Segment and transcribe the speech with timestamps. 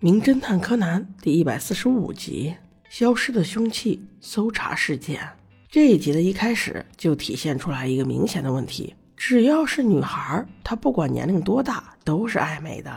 [0.00, 2.54] 名侦探柯南》第一百四十五集：
[2.88, 5.28] 消失的凶器搜查事件。
[5.68, 12.92] 这一集的一开始就体现出来一个明显的问题：只要是女孩，她不管年龄多大，都是爱美的。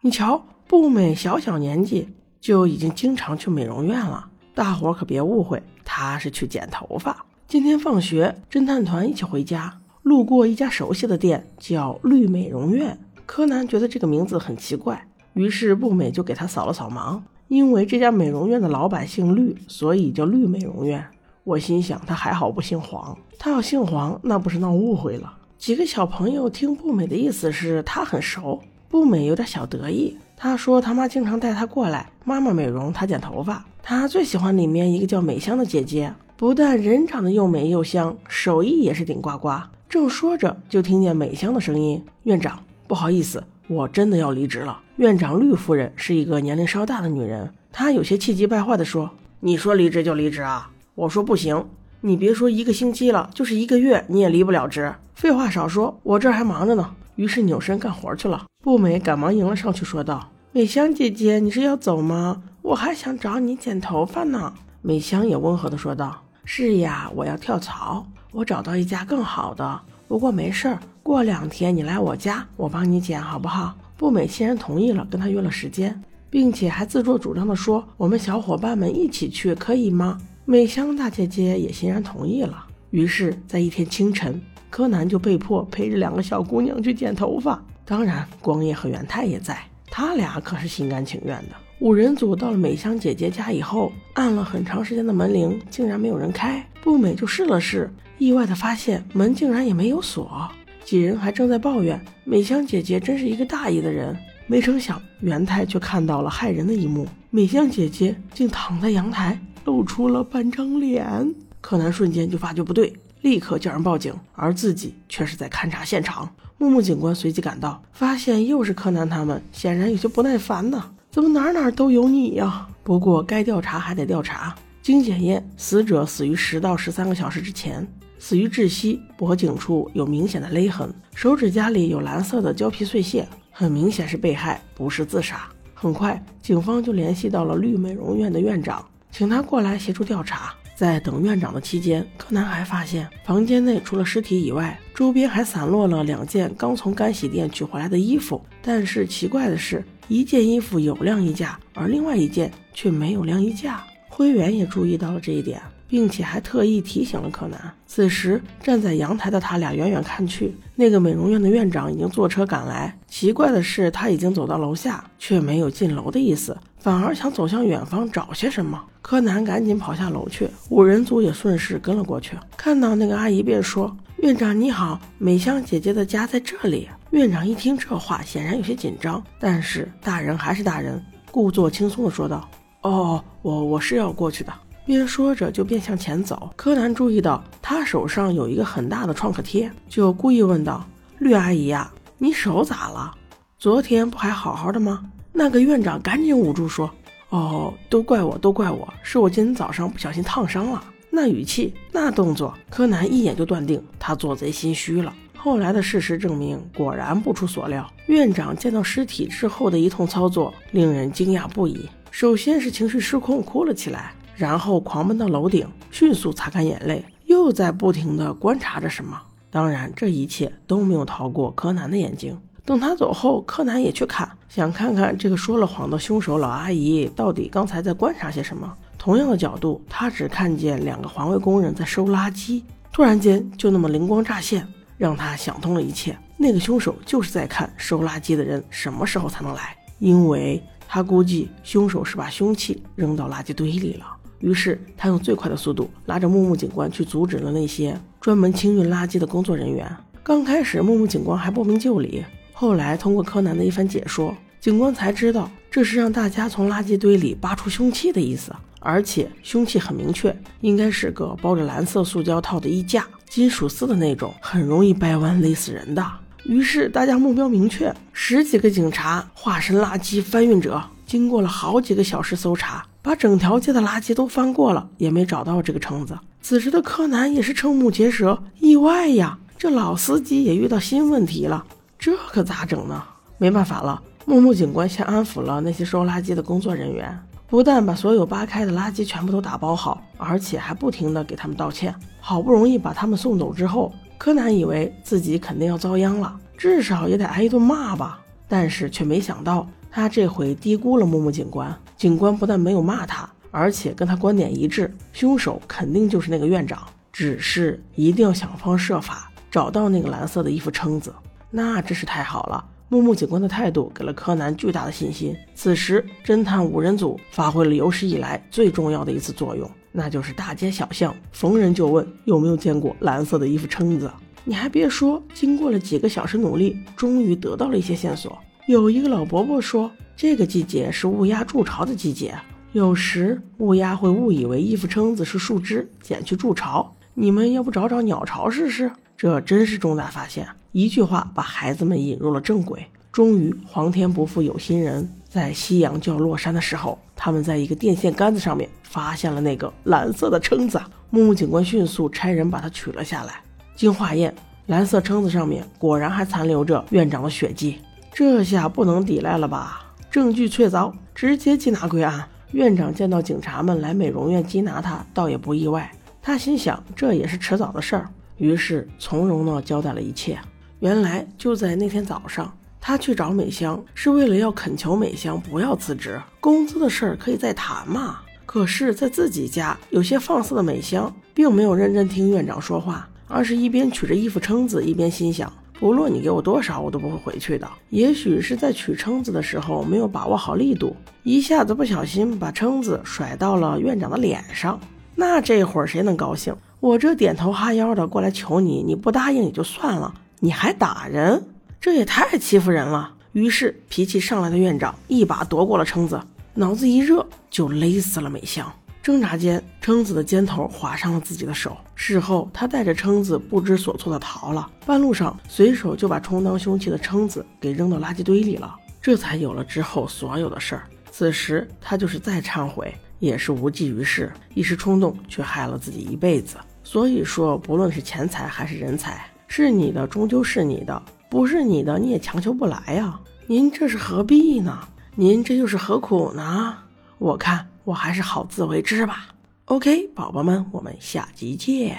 [0.00, 2.08] 你瞧，步美小小年纪
[2.40, 7.22] 就已经经常去美容院了，大伙可别误会，她是去剪头发。
[7.46, 12.98] 今天放学，侦探团一起回家，路过一家熟悉的店，叫绿美容院。
[13.26, 15.06] 柯南觉得这个名字很奇怪。
[15.34, 21.04] 于是步美就给他扫了扫盲，因为这家美容院的老板姓绿，所以叫绿美容院。
[21.44, 25.32] 我心想，他还好不姓黄，他要姓黄，那不是闹误会了。
[25.58, 30.16] 几个小朋友听步美的意思是他很熟，步美有点小得意。
[30.36, 33.64] 他说他妈经常带他过来，妈妈美容，他剪头发。
[33.82, 39.50] 他最喜欢里面一个叫美香的姐姐，不但人长得又美又香，手艺也是顶呱呱。
[39.88, 44.80] 正说着，就听见美香的声音：“院长，不好意思。”我真的要离职了。
[44.96, 50.72] 院长绿夫人是一个年龄稍大的女人，她有些气急败坏地说：“你说离职就离职啊？
[50.96, 51.64] 我说不行。
[52.00, 54.92] 你别说一个星期了，就是一个月你也离不了职。
[55.14, 58.46] 废话少说，我这儿还忙着呢。”于是扭身干活去了。
[58.64, 62.42] 步美赶忙迎了上去，说道：“美香姐姐，你是要走吗？
[62.62, 69.80] 我还想找你剪头发呢。”美香也温和地说道：“是呀，我要跳槽，我找到一家更好的。
[70.10, 73.76] 不过没事儿。”过两天你来我家，我帮你剪好不好？
[73.96, 82.66] 步美欣然同意了，跟他约了时间，并且还自作主张的说：“我们小伙伴们一起去，可以吗？”美香大姐姐也欣然同意了。
[82.90, 87.62] 于是，在一天清晨，柯南就被迫陪着两个小姑娘去剪头发。
[87.84, 89.56] 当然，光叶和元太也在，
[89.92, 91.54] 他俩可是心甘情愿的。
[91.80, 96.62] 五人组到了美香姐姐家以后，按了很长时间的门铃，竟然没有人开。
[96.82, 100.46] 步美就试了试，意外的发现门竟然也没有锁。
[100.84, 104.14] 几人还正在抱怨美香姐姐真是一个大意的人，
[104.46, 111.34] 没成想元太却看到了骇人的一幕：美香姐姐竟躺在阳台，露出了半张脸。
[111.62, 112.92] 柯南瞬间就发觉不对，
[113.22, 116.28] 立刻叫人报警，而自己却是在勘察现场。
[116.58, 120.90] 木木警官随即赶到，发现又是柯南他们，显然有些不耐烦呢。
[121.10, 122.68] 怎么哪哪都有你呀？
[122.84, 124.54] 不过该调查还得调查。
[124.80, 127.84] 经检验，死者死于十到十三个小时之前。
[128.16, 135.48] 死于窒息，脖颈处有明显的勒痕，手指甲里有蓝色的胶皮碎屑，很明显是被害，不是自杀。
[135.74, 140.54] 很快，警方就联系到了绿美容院的院长，请他过来协助调查。
[140.76, 148.40] 在等院长的期间，柯南还发现房间内除了尸体以外，周边还散落了两件刚从干洗店取回来的衣服。
[148.62, 153.82] 但是奇怪的是，一件衣服有晾衣架，而另外一件却没有晾衣架。
[154.08, 155.62] 灰原也注意到了这一点。
[155.90, 157.60] 并且还特意提醒了柯南。
[157.84, 162.96] 此时站在阳台的他俩远远看去，那个美容院的院长已经坐车赶来。
[163.08, 168.80] 奇怪的是，他已经走到楼下，却没有进楼的意思，反而想走向远方找些什么。
[169.02, 172.36] 柯南赶紧跑下楼去，五人组也顺势跟了过去。
[172.56, 182.48] 看到那个阿姨，便说：“院长你好，美香姐姐的家在这里。”院长一听这话，显然有些紧张，但是大人还是大人，故作轻松地说道
[182.82, 184.52] ：“哦，我我是要过去的。”
[184.86, 190.86] 边说着就边向前走，柯南注意到他手上有一个很大的创可贴，就故意问道
[191.18, 193.12] ：“绿阿姨呀，你手咋了？
[193.58, 196.88] 昨天不还好好的吗？”那个院长赶紧捂住说
[197.30, 205.12] ：“哦，都怪我，都怪我，是我今天早上不小心烫伤了。”那语气，那动作，柯南一眼就断定他做贼心虚了。
[205.42, 211.88] 后来的事实证明，果然不出所料，院长见到尸体之后的一通操作令人惊讶不已。
[212.10, 214.12] 首先是情绪失控，哭了起来。
[214.36, 219.18] 然后狂奔到楼顶，迅速擦干眼泪，又在不停地观察着什么。
[219.50, 222.38] 当然，这一切都没有逃过柯南的眼睛。
[222.66, 228.70] 等他走后，柯南也去看，想看看这个说了谎的凶手老阿姨到底刚才在观察些什么。
[228.98, 232.62] 同样的角度，他只看见两个环卫工人在收垃圾。
[232.92, 234.66] 突然间，就那么灵光乍现，
[235.00, 236.14] 让他想通了一切。
[236.36, 244.04] 那个凶手就是在看收垃圾的人什么时候才能来，因为他估计凶手是把凶器扔到垃圾堆里了。
[244.40, 249.90] 于是他用最快的速度拉着木木警官去阻止了那些专门清运垃圾的工作人员。
[250.22, 252.22] 刚开始木木警官还不明就里，
[252.52, 258.54] 后来通过柯南的一番解说，警官才知道这是让大家从垃圾堆里扒出凶器的意思。
[258.82, 266.04] 而且凶器很明确，应该是个包着蓝色塑胶套的衣架，金属丝的那种，很容易掰弯勒死人的。
[266.44, 272.84] 于是大家目标明确，十几个警察化身垃圾翻运者，经过了好几个小时搜查。
[273.02, 276.18] 把整条街的垃圾都翻过了，也没找到这个橙子。
[276.42, 279.38] 此时的柯南也是瞠目结舌，意外呀！
[279.56, 281.64] 这老司机也遇到新问题了，
[281.98, 283.02] 这可咋整呢？
[283.38, 287.18] 没办法了，木木警官先安抚了那些收垃圾的工作人员，
[287.50, 291.92] 不但把所有扒开的垃圾全部都打包好，而且还不停地给他们道歉。
[292.20, 298.20] 好不容易把他们送走之后，柯南以为自己肯定要遭殃了，至少也得挨一顿骂吧。
[298.46, 301.76] 但是却没想到，他这回低估了木木警官。
[301.96, 306.80] 警官不但没有骂他，而且跟他观点一致，凶手肯定就是那个院长，
[307.12, 311.12] 只是一定要想方设法找到那个蓝色的衣服撑子。
[311.50, 312.64] 那真是太好了！
[312.92, 315.32] 木木警官的态度给了柯南巨大的信心。
[315.54, 324.10] 此时，侦探五人组发挥了有史以来最重要的一次作用，那就是大街小巷逢人就问有没有见过蓝色的衣服撑子。
[324.42, 328.36] 你还别说，经过了几个小时努力，终于得到了一些线索。
[328.66, 332.34] 有一个老伯伯说，这个季节是乌鸦筑巢的季节，
[332.72, 336.92] 有时乌鸦会误以为衣服撑子是树枝，捡去筑巢。
[337.14, 338.90] 你们要不找找鸟巢试试？
[339.20, 340.48] 这真是重大发现！
[340.72, 342.86] 一句话把孩子们引入了正轨。
[343.12, 350.80] 终于，皇天不负有心人，在夕阳就要落山的时候，他们在一个电线杆子上面发现了那个蓝色的撑子。
[351.10, 353.42] 木木警官迅速差人把它取了下来。
[353.76, 354.34] 经化验，
[354.68, 357.76] 蓝色撑子上面果然还残留着院长的血迹。
[358.14, 359.84] 这下不能抵赖了吧？
[360.10, 362.26] 证据确凿，直接缉拿归案。
[362.52, 365.92] 院长见到警察们来美容院缉拿他，倒也不意外。
[366.22, 368.08] 他心想，这也是迟早的事儿，
[368.40, 370.36] 于是从容地交代了一切。
[370.80, 378.20] 原来就在那天早上，他去找美香是为了要恳求美香不要辞职，工资的事儿可以再谈嘛。
[378.46, 383.06] 可是，在自己家有些放肆的美香，并没有认真听院长说话。
[383.32, 387.70] 而是一边取着衣服撑子，一边心想：不论你给我多少，我都不会回去的。
[387.90, 394.80] 也许是在取撑子的时候没有把握好力度，一下子不小心把撑子甩到了院长的脸上。
[395.14, 396.52] 那这会儿谁能高兴？
[396.80, 401.46] 我这点头哈腰的过来求你，你不答应也就算了，你还打人，
[401.78, 403.12] 这也太欺负人了。
[403.32, 406.18] 于是脾气上来的院长一把夺过了撑子，
[406.54, 408.72] 脑子一热就勒死了美香。
[409.02, 411.76] 挣扎间，撑子的尖头划伤了自己的手。
[411.94, 414.66] 事后，他带着撑子不知所措的逃了。
[414.86, 418.74] 半路上，随手就把充当凶器的撑子给扔到垃圾堆里了。
[419.02, 420.82] 这才有了之后所有的事儿。
[421.10, 424.32] 此时，他就是再忏悔也是无济于事。
[424.54, 426.56] 一时冲动，却害了自己一辈子。
[426.90, 433.16] 所以说，不论是钱财还是人才，是你的终究是你的，不是你的你也强求不来呀。
[433.46, 434.76] 您这是何必呢？
[435.14, 436.76] 您这又是何苦呢？
[437.18, 437.64] 我看。
[437.84, 439.28] 我还是好自为之吧。
[439.66, 441.96] OK，宝宝们，我们下集见。